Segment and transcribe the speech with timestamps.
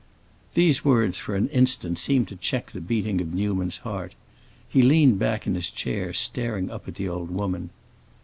[0.55, 4.15] These words, for an instant, seemed to check the beating of Newman's heart.
[4.67, 7.69] He leaned back in his chair, staring up at the old woman.